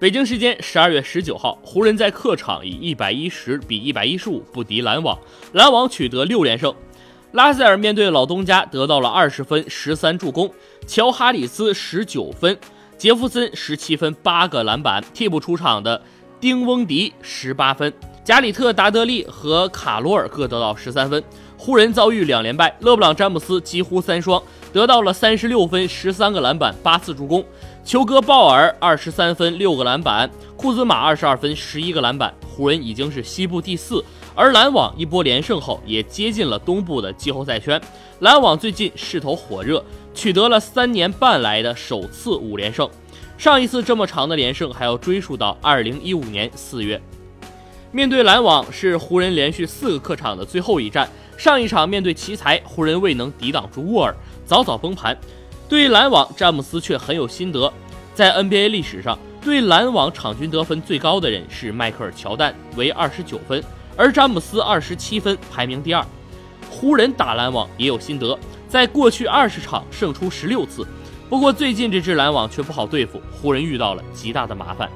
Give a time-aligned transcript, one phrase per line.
[0.00, 5.18] 北京时间十二月十九号，湖人在客场以一百一十比一百一十五不敌篮网，
[5.52, 6.74] 篮网取得六连胜。
[7.32, 10.50] 拉塞尔面对老东家得到了二十分、十三助攻，
[10.86, 12.58] 乔哈里斯十九分，
[12.96, 15.04] 杰弗森十七分、八个篮板。
[15.12, 16.00] 替补出场的
[16.40, 17.92] 丁翁迪十八分，
[18.30, 21.20] 加里特·达德利和卡罗尔各得到十三分。
[21.58, 24.40] 湖人遭遇两连败，勒布朗·詹姆斯几乎三双，
[24.72, 27.44] 得到了三十六分、十三个篮板、八次助攻。
[27.84, 32.32] 球哥鲍尔二十三分六个篮板，库兹马二十二分十一个篮板。
[32.48, 34.00] 湖人已经是西部第四，
[34.36, 37.82] 而篮网一波连胜后也接近了东部的季后赛圈。
[38.20, 39.84] 篮网最近势头火热，
[40.14, 42.88] 取得了三年半来的首次五连胜。
[43.36, 47.02] 上一次这么长的连胜还要追溯到二零一五年四月。
[47.92, 51.08] 面对篮网是湖人连续四个客场的最后一战。
[51.36, 55.18] 上一场面对奇才，湖人未能抵挡住沃尔，早早崩盘。
[55.68, 57.72] 对篮网，詹姆斯却很有心得。
[58.14, 63.64] 在 NBA 历史上，对篮网场均得分最高的人是迈克尔·乔丹，为二十九分，
[63.96, 66.04] 而詹姆斯二十七分，排名第二。
[66.70, 70.86] 湖人打篮网也有心得，在过去二十场胜出十六次，
[71.28, 74.88] 不过最近这支篮网却不好对付，湖人遇到了极大的麻烦。